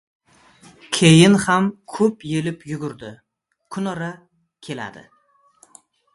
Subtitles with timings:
[0.97, 1.67] Keyin ham
[1.97, 3.13] ko‘p yelib-yugurdi.
[3.77, 4.11] Kunora
[4.71, 5.07] keladi.